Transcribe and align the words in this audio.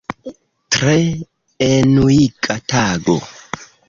Tre 0.75 0.95
enuiga 1.67 2.57
tago. 2.73 3.19